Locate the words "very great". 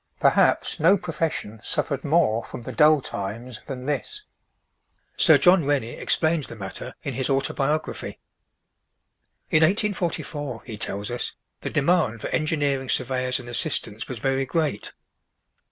14.17-14.91